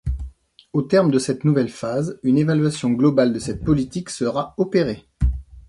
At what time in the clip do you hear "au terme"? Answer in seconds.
0.73-1.11